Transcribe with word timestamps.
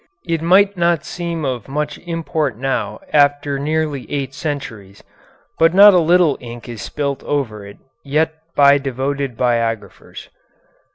It 0.25 0.41
might 0.41 0.75
not 0.75 1.05
seem 1.05 1.45
of 1.45 1.67
much 1.67 1.99
import 1.99 2.57
now 2.57 3.01
after 3.13 3.59
nearly 3.59 4.11
eight 4.11 4.33
centuries, 4.33 5.03
but 5.59 5.75
not 5.75 5.93
a 5.93 5.99
little 5.99 6.39
ink 6.41 6.67
is 6.67 6.81
spilt 6.81 7.21
over 7.23 7.63
it 7.67 7.77
yet 8.03 8.33
by 8.55 8.79
devoted 8.79 9.37
biographers. 9.37 10.29